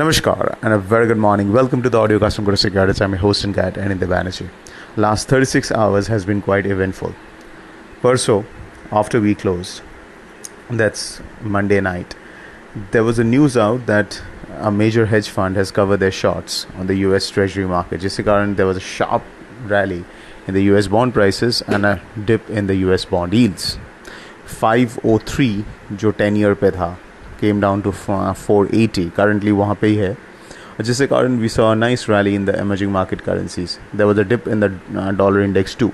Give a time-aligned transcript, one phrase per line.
[0.00, 1.52] Namaskar and a very good morning.
[1.52, 3.02] Welcome to the audio custom Guru Securities.
[3.02, 4.48] I'm your host and guide, and in the Banerjee.
[4.96, 7.14] Last 36 hours has been quite eventful.
[8.00, 8.46] Perso,
[8.90, 9.82] after we closed,
[10.70, 12.14] that's Monday night,
[12.92, 14.22] there was a news out that
[14.56, 18.00] a major hedge fund has covered their shorts on the US Treasury market.
[18.00, 19.22] Just कारण there was a sharp
[19.66, 20.06] rally
[20.46, 23.78] in the US bond prices and a dip in the US bond yields.
[24.46, 26.96] 503 जो 10 year पे था
[27.41, 30.15] came down to 480 currently वहाँ पे ही है
[30.81, 34.59] जिससे कारण a nice rally in the emerging market currencies there was a dip in
[34.59, 35.91] the uh, dollar index too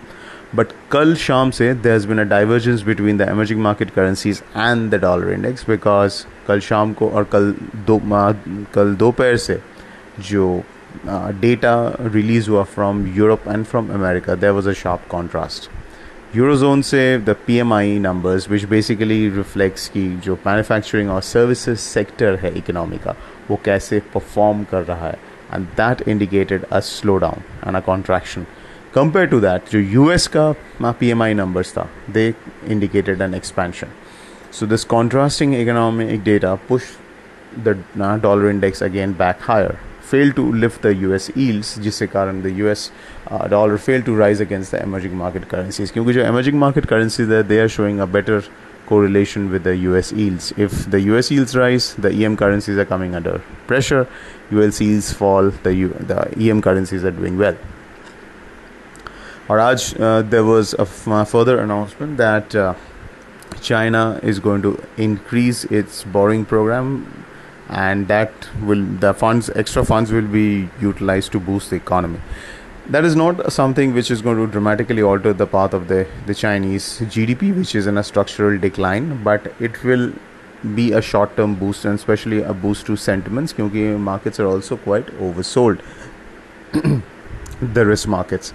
[0.55, 4.91] but कल शाम से there has been a divergence between the emerging market currencies and
[4.91, 7.53] the dollar index because कल शाम को और कल
[7.87, 7.99] दो
[8.75, 9.61] कल दोपहर से
[10.29, 10.63] जो
[11.41, 15.69] डेटा रिलीज़ हुआ from Europe and from America there was a sharp contrast
[16.35, 21.77] Eurozone से the P M I numbers which basically reflects की जो मैन्युफैक्चरिंग और सर्विसेज़
[21.77, 23.15] सेक्टर है इकोनॉमी का,
[23.49, 25.17] वो कैसे परफॉर्म कर रहा है।
[25.53, 26.79] And that indicated a
[27.17, 28.45] slowdown and a contraction
[28.95, 30.51] compare to that जो यू एस का
[30.91, 32.33] पी एम आई नंबर्स था they
[32.67, 33.87] indicated an expansion
[34.59, 36.91] so this contrasting economic data push
[37.59, 39.77] the dollar index again back higher
[40.10, 42.90] failed to lift the US yields जिससे कारण the US
[43.30, 47.28] uh, dollar failed to rise against the emerging market currencies क्योंकि जो emerging market currencies
[47.28, 48.42] है they are showing a better
[48.86, 50.52] correlation with the US yields.
[50.56, 54.06] If the US yields rise, the EM currencies are coming under pressure.
[54.50, 57.56] US yields fall, the U, the EM currencies are doing well.
[59.48, 62.74] Or आज uh, there was a f- further announcement that uh,
[63.60, 66.90] China is going to increase its borrowing program
[67.70, 68.32] and that
[68.62, 72.20] will the funds extra funds will be utilized to boost the economy
[72.88, 76.34] that is not something which is going to dramatically alter the path of the, the
[76.34, 80.12] Chinese GDP, which is in a structural decline, but it will
[80.74, 84.76] be a short term boost and especially a boost to sentiments because markets are also
[84.76, 85.80] quite oversold.
[86.72, 88.52] the risk markets.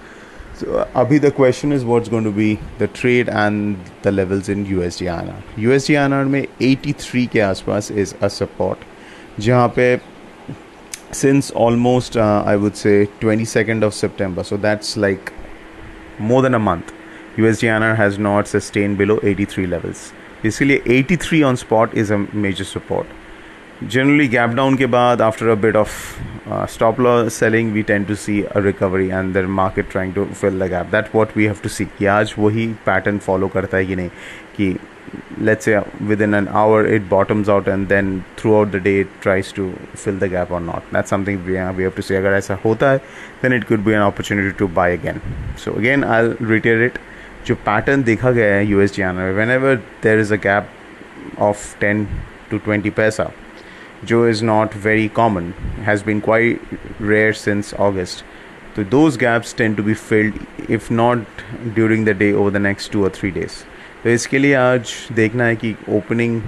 [0.54, 4.66] So, Abhi, the question is what's going to be the trade and the levels in
[4.66, 5.42] USD INR.
[5.56, 8.78] USD INR में 83 के आसपास is a support.
[9.39, 9.99] जहाँ पे
[11.11, 15.31] since almost uh, I would say 22nd of September so that's like
[16.19, 16.93] more than a month
[17.37, 20.01] USD INR has not sustained below 83 levels
[20.45, 23.07] इसलिए 83 on spot is a major support
[23.83, 25.89] generally gap down के बाद after a bit of
[26.71, 30.59] stop loss selling we tend to see a recovery and there market trying to fill
[30.59, 33.85] the gap that what we have to see कि आज वही pattern follow करता है
[33.85, 34.09] कि नहीं?
[34.57, 34.77] कि
[35.41, 35.77] let's say
[36.21, 38.19] within an hour it bottoms out and then
[38.55, 41.89] throughout the day it tries to fill the gap और not that something we have
[41.95, 42.97] to see अगर ऐसा होता है
[43.41, 45.21] then it could be an opportunity to buy again
[45.65, 46.35] so again I'll
[46.83, 46.99] reiterate
[47.47, 50.69] जो pattern देखा गया है U S D INR whenever there is a gap
[51.39, 52.07] of ten
[52.51, 53.31] to twenty पैसा
[54.05, 55.53] जो is not very common
[55.85, 58.23] has been quite rare since August
[58.75, 62.91] तो those gaps tend to be filled if not during the day over the next
[62.91, 63.63] two और three days
[64.03, 66.41] तो इसके लिए आज देखना है कि ओपनिंग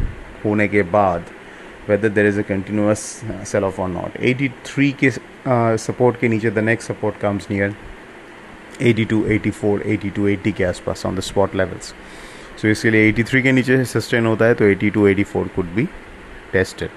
[0.45, 1.25] होने के बाद
[1.89, 2.99] whether there is a continuous
[3.47, 5.09] sell off और नॉट 83 के
[5.77, 7.75] सपोर्ट uh, के नीचे the next support comes near
[8.81, 11.93] 82, 84, 82, 80 के आसपास on the spot levels
[12.61, 15.87] so इसके लिए 83 के नीचे सस्टेन होता है तो 82, 84 कुड बी
[16.53, 16.89] टेस्टेड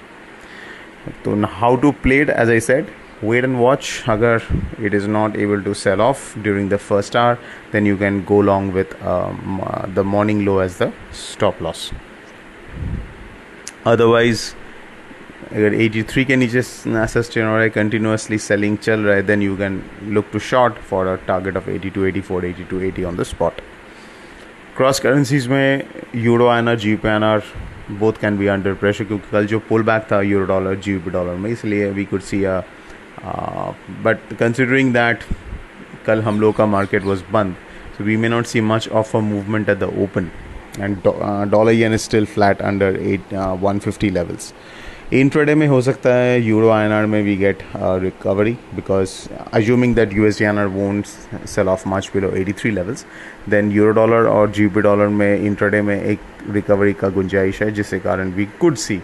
[1.25, 2.85] तो how to played as I said
[3.21, 4.33] wait and watch agar
[4.79, 7.39] it is not able to sell off during the first hour
[7.71, 11.91] then you can go along with um, uh, the morning low as the stop loss
[13.85, 14.47] otherwise
[15.47, 19.55] अगर 83 के नीचे sustain हो रहा है continuously selling चल रहा है then you
[19.57, 19.81] can
[20.13, 23.61] look to short for a target of 82 84 82 80 on the spot
[24.77, 25.83] cross currencies में
[26.15, 27.23] euro are G P and
[27.91, 30.97] are both can be under pressure क्योंकि कल जो पुल बैक था euro dollar G
[30.97, 32.61] P dollar में इसलिए we could see a
[34.03, 35.23] but considering that
[36.07, 37.55] कल हम लोग का मार्केट वॉज बंद
[37.97, 40.29] so we may not see much of a movement at the open
[40.79, 40.97] and
[41.51, 44.53] dollar yen is still flat under at one fifty levels
[45.12, 49.10] intraday में हो सकता है euro INR में we get recovery because
[49.54, 51.06] assuming that U S D INR won't
[51.46, 53.04] sell off march below 83 levels
[53.50, 56.18] then euro dollar और जी dollar में intraday में एक
[56.50, 59.00] recovery का गुंजाइश है, जिसके कारण we could see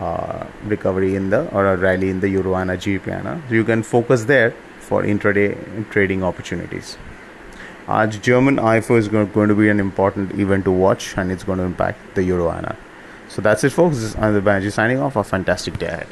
[0.00, 4.20] recovery in the और rally in the euro INR G P INR you can focus
[4.32, 4.52] there
[4.88, 5.48] for intraday
[5.92, 6.96] trading opportunities
[8.00, 11.60] आज German IFO is going to be an important event to watch and it's going
[11.60, 12.74] to impact the euro INR
[13.30, 13.96] So that's it, folks.
[13.96, 15.14] This is Anand Banerjee signing off.
[15.14, 16.08] A fantastic day ahead.